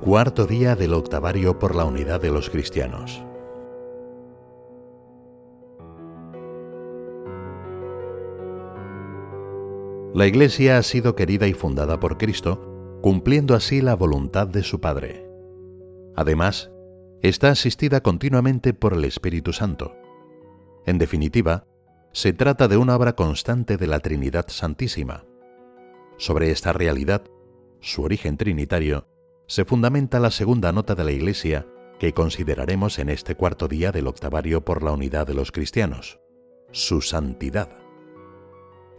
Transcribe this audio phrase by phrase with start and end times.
[0.00, 3.20] Cuarto día del octavario por la unidad de los cristianos.
[10.14, 14.80] La Iglesia ha sido querida y fundada por Cristo, cumpliendo así la voluntad de su
[14.80, 15.28] Padre.
[16.14, 16.70] Además,
[17.20, 19.96] está asistida continuamente por el Espíritu Santo.
[20.86, 21.66] En definitiva,
[22.12, 25.24] se trata de una obra constante de la Trinidad Santísima.
[26.18, 27.24] Sobre esta realidad,
[27.80, 29.08] su origen trinitario,
[29.48, 31.66] se fundamenta la segunda nota de la Iglesia
[31.98, 36.20] que consideraremos en este cuarto día del octavario por la unidad de los cristianos,
[36.70, 37.70] su santidad.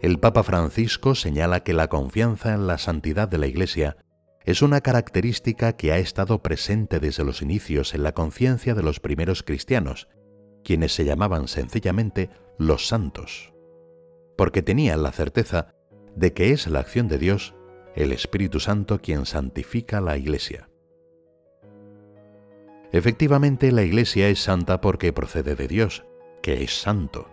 [0.02, 3.96] El Papa Francisco señala que la confianza en la santidad de la Iglesia
[4.44, 8.98] es una característica que ha estado presente desde los inicios en la conciencia de los
[8.98, 10.08] primeros cristianos,
[10.64, 12.28] quienes se llamaban sencillamente
[12.58, 13.54] los santos,
[14.36, 15.74] porque tenían la certeza
[16.16, 17.54] de que es la acción de Dios,
[17.94, 20.68] el Espíritu Santo, quien santifica la Iglesia.
[22.92, 26.04] Efectivamente, la Iglesia es santa porque procede de Dios,
[26.42, 27.28] que es santo.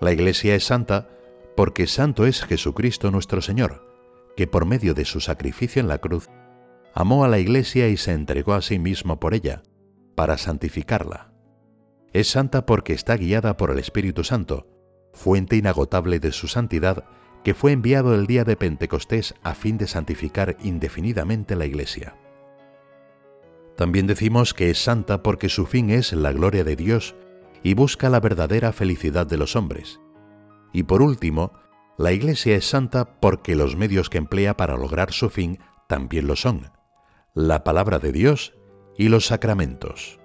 [0.00, 1.08] La Iglesia es santa
[1.56, 3.86] porque santo es Jesucristo nuestro Señor,
[4.36, 6.28] que por medio de su sacrificio en la cruz,
[6.94, 9.62] amó a la Iglesia y se entregó a sí mismo por ella,
[10.14, 11.32] para santificarla.
[12.12, 14.66] Es santa porque está guiada por el Espíritu Santo,
[15.12, 17.04] fuente inagotable de su santidad,
[17.44, 22.16] que fue enviado el día de Pentecostés a fin de santificar indefinidamente la Iglesia.
[23.76, 27.14] También decimos que es santa porque su fin es la gloria de Dios
[27.62, 30.00] y busca la verdadera felicidad de los hombres
[30.72, 31.52] y por último,
[31.98, 36.36] la Iglesia es santa porque los medios que emplea para lograr su fin también lo
[36.36, 36.70] son,
[37.34, 38.54] la palabra de Dios
[38.96, 40.18] y los sacramentos.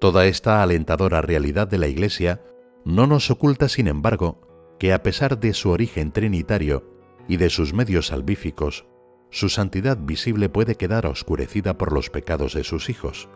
[0.00, 2.42] Toda esta alentadora realidad de la Iglesia
[2.84, 6.84] no nos oculta, sin embargo, que a pesar de su origen trinitario
[7.28, 8.86] y de sus medios salvíficos,
[9.30, 13.28] su santidad visible puede quedar oscurecida por los pecados de sus hijos.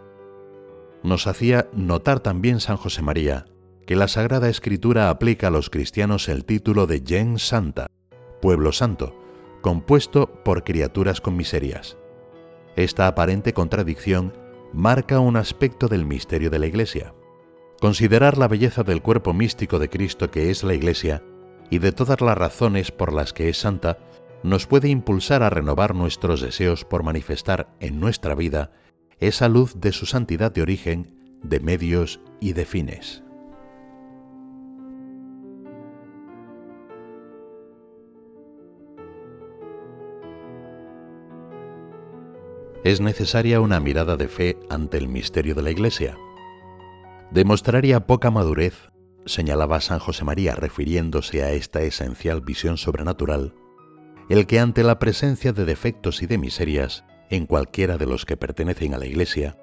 [1.02, 3.46] Nos hacía notar también San José María
[3.86, 7.88] que la Sagrada Escritura aplica a los cristianos el título de Gen Santa,
[8.40, 9.18] pueblo santo,
[9.62, 11.96] compuesto por criaturas con miserias.
[12.76, 14.32] Esta aparente contradicción
[14.72, 17.14] marca un aspecto del misterio de la Iglesia.
[17.80, 21.24] Considerar la belleza del cuerpo místico de Cristo que es la Iglesia
[21.70, 23.98] y de todas las razones por las que es santa,
[24.42, 28.72] nos puede impulsar a renovar nuestros deseos por manifestar en nuestra vida
[29.20, 33.22] esa luz de su santidad de origen, de medios y de fines.
[42.82, 46.16] es necesaria una mirada de fe ante el misterio de la Iglesia.
[47.30, 48.89] Demostraría poca madurez,
[49.26, 53.54] señalaba San José María refiriéndose a esta esencial visión sobrenatural,
[54.28, 58.36] el que ante la presencia de defectos y de miserias en cualquiera de los que
[58.36, 59.58] pertenecen a la Iglesia,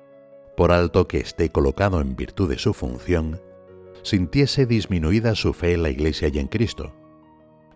[0.55, 3.41] por alto que esté colocado en virtud de su función,
[4.03, 6.93] sintiese disminuida su fe en la Iglesia y en Cristo.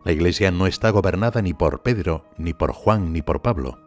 [0.04, 3.78] La Iglesia no está gobernada ni por Pedro, ni por Juan, ni por Pablo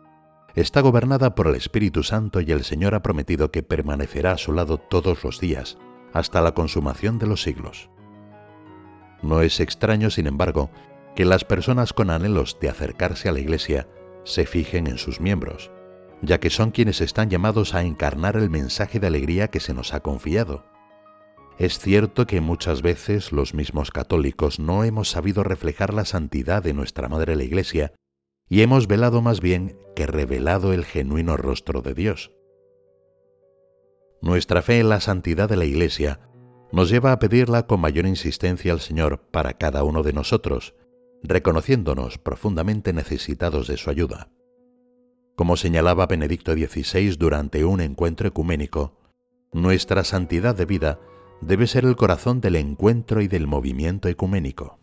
[0.55, 4.53] está gobernada por el Espíritu Santo y el Señor ha prometido que permanecerá a su
[4.53, 5.79] lado todos los días,
[6.15, 7.91] hasta la consumación de los siglos.
[9.21, 10.71] No es extraño, sin embargo,
[11.15, 13.87] que las personas con anhelos de acercarse a la Iglesia
[14.25, 15.71] se fijen en sus miembros,
[16.23, 19.93] ya que son quienes están llamados a encarnar el mensaje de alegría que se nos
[19.93, 20.65] ha confiado.
[21.59, 26.75] Es cierto que muchas veces los mismos católicos no hemos sabido reflejar la santidad de
[26.75, 27.93] nuestra Madre la Iglesia
[28.49, 32.33] y hemos velado más bien que revelado el genuino rostro de Dios.
[34.25, 36.19] Nuestra fe en la santidad de la Iglesia
[36.73, 40.75] nos lleva a pedirla con mayor insistencia al Señor para cada uno de nosotros,
[41.23, 44.31] reconociéndonos profundamente necesitados de su ayuda.
[45.37, 48.99] Como señalaba Benedicto XVI durante un encuentro ecuménico,
[49.53, 51.01] nuestra santidad de vida
[51.43, 54.79] debe ser el corazón del encuentro y del movimiento ecuménico.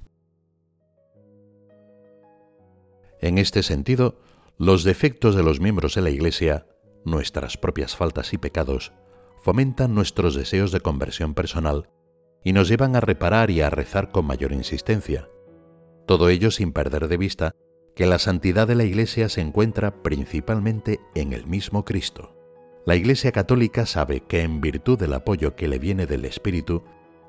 [3.20, 4.20] En este sentido,
[4.60, 6.68] los defectos de los miembros de la Iglesia,
[7.06, 8.94] nuestras propias faltas y pecados,
[9.42, 11.90] fomentan nuestros deseos de conversión personal
[12.44, 15.30] y nos llevan a reparar y a rezar con mayor insistencia.
[16.06, 17.56] Todo ello sin perder de vista
[17.96, 22.36] que la santidad de la Iglesia se encuentra principalmente en el mismo Cristo.
[22.86, 26.84] La Iglesia católica sabe que en virtud del apoyo que le viene del Espíritu,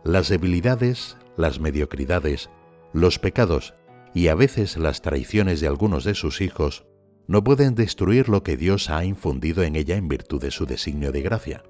[0.05, 2.49] las debilidades, las mediocridades,
[2.93, 3.75] los pecados
[4.15, 6.87] y a veces las traiciones de algunos de sus hijos
[7.27, 11.13] no pueden destruir lo que Dios ha infundido en ella en virtud de su designio
[11.13, 11.63] de gracia.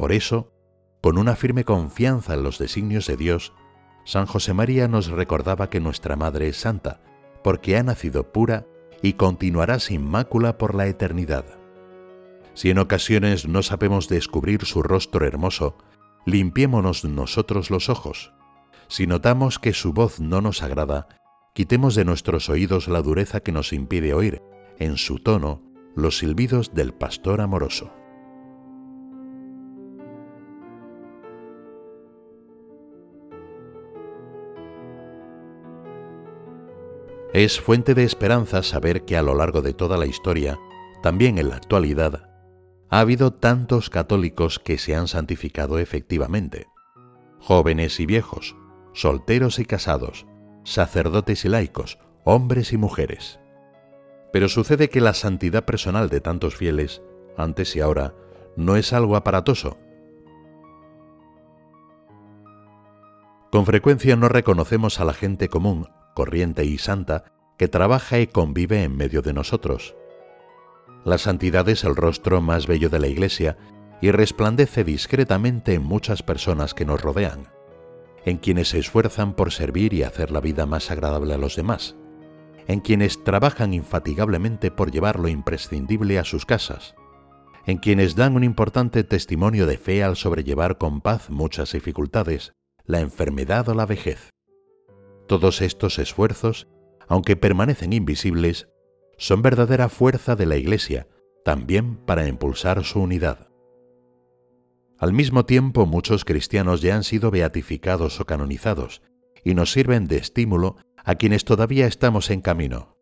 [0.00, 0.50] Por eso,
[1.02, 3.52] con una firme confianza en los designios de Dios,
[4.06, 7.02] San José María nos recordaba que nuestra Madre es santa,
[7.44, 8.66] porque ha nacido pura
[9.02, 11.44] y continuará sin mácula por la eternidad.
[12.54, 15.76] Si en ocasiones no sabemos descubrir su rostro hermoso,
[16.24, 18.32] limpiémonos nosotros los ojos.
[18.88, 21.08] Si notamos que su voz no nos agrada,
[21.52, 24.40] quitemos de nuestros oídos la dureza que nos impide oír,
[24.78, 25.62] en su tono,
[25.94, 27.99] los silbidos del pastor amoroso.
[37.32, 40.58] Es fuente de esperanza saber que a lo largo de toda la historia,
[41.00, 42.28] también en la actualidad,
[42.90, 46.66] ha habido tantos católicos que se han santificado efectivamente.
[47.38, 48.56] Jóvenes y viejos,
[48.94, 50.26] solteros y casados,
[50.64, 53.38] sacerdotes y laicos, hombres y mujeres.
[54.32, 57.00] Pero sucede que la santidad personal de tantos fieles,
[57.36, 58.12] antes y ahora,
[58.56, 59.78] no es algo aparatoso.
[63.52, 67.24] Con frecuencia no reconocemos a la gente común corriente y santa
[67.58, 69.94] que trabaja y convive en medio de nosotros.
[71.04, 73.56] La santidad es el rostro más bello de la Iglesia
[74.00, 77.48] y resplandece discretamente en muchas personas que nos rodean,
[78.24, 81.96] en quienes se esfuerzan por servir y hacer la vida más agradable a los demás,
[82.66, 86.94] en quienes trabajan infatigablemente por llevar lo imprescindible a sus casas,
[87.66, 92.52] en quienes dan un importante testimonio de fe al sobrellevar con paz muchas dificultades,
[92.84, 94.30] la enfermedad o la vejez.
[95.30, 96.66] Todos estos esfuerzos,
[97.06, 98.68] aunque permanecen invisibles,
[99.16, 101.06] son verdadera fuerza de la Iglesia,
[101.44, 103.48] también para impulsar su unidad.
[104.98, 109.02] Al mismo tiempo, muchos cristianos ya han sido beatificados o canonizados,
[109.44, 112.96] y nos sirven de estímulo a quienes todavía estamos en camino.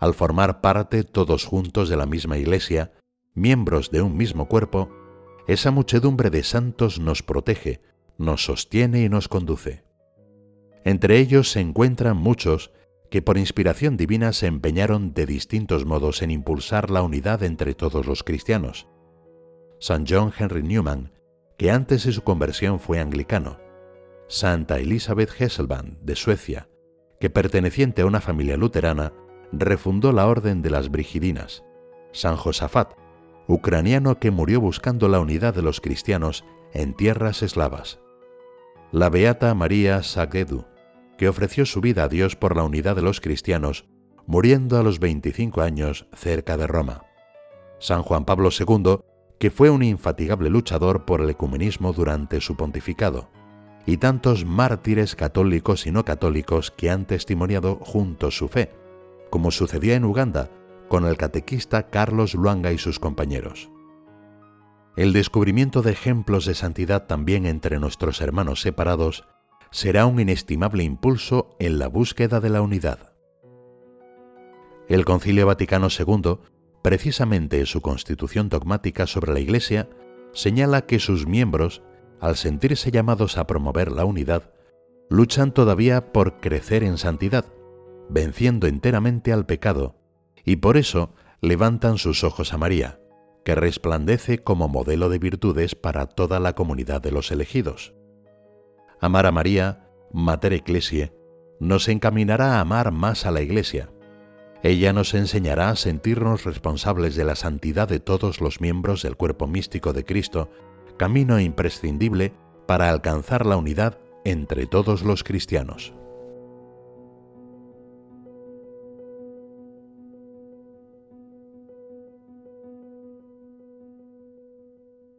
[0.00, 2.92] Al formar parte todos juntos de la misma Iglesia,
[3.34, 4.90] miembros de un mismo cuerpo,
[5.46, 7.80] esa muchedumbre de santos nos protege,
[8.18, 9.91] nos sostiene y nos conduce.
[10.84, 12.72] Entre ellos se encuentran muchos
[13.10, 18.06] que por inspiración divina se empeñaron de distintos modos en impulsar la unidad entre todos
[18.06, 18.88] los cristianos.
[19.78, 21.12] San John Henry Newman,
[21.58, 23.58] que antes de su conversión fue anglicano.
[24.28, 26.68] Santa Elizabeth Hesselband, de Suecia,
[27.20, 29.12] que perteneciente a una familia luterana,
[29.52, 31.62] refundó la Orden de las Brigidinas.
[32.12, 32.94] San Josafat,
[33.46, 38.00] ucraniano que murió buscando la unidad de los cristianos en tierras eslavas.
[38.90, 40.64] La Beata María Sagredu,
[41.22, 43.84] que ofreció su vida a Dios por la unidad de los cristianos,
[44.26, 47.04] muriendo a los 25 años cerca de Roma.
[47.78, 48.98] San Juan Pablo II,
[49.38, 53.30] que fue un infatigable luchador por el ecumenismo durante su pontificado,
[53.86, 58.72] y tantos mártires católicos y no católicos que han testimoniado juntos su fe,
[59.30, 60.50] como sucedía en Uganda
[60.88, 63.70] con el catequista Carlos Luanga y sus compañeros.
[64.96, 69.24] El descubrimiento de ejemplos de santidad también entre nuestros hermanos separados
[69.72, 73.14] será un inestimable impulso en la búsqueda de la unidad.
[74.86, 76.38] El Concilio Vaticano II,
[76.82, 79.88] precisamente en su constitución dogmática sobre la Iglesia,
[80.32, 81.82] señala que sus miembros,
[82.20, 84.52] al sentirse llamados a promover la unidad,
[85.08, 87.46] luchan todavía por crecer en santidad,
[88.10, 89.96] venciendo enteramente al pecado,
[90.44, 93.00] y por eso levantan sus ojos a María,
[93.42, 97.94] que resplandece como modelo de virtudes para toda la comunidad de los elegidos.
[99.02, 101.12] Amar a María, Mater Ecclesiae,
[101.58, 103.90] nos encaminará a amar más a la Iglesia.
[104.62, 109.48] Ella nos enseñará a sentirnos responsables de la santidad de todos los miembros del cuerpo
[109.48, 110.50] místico de Cristo,
[110.98, 112.32] camino imprescindible
[112.68, 115.94] para alcanzar la unidad entre todos los cristianos.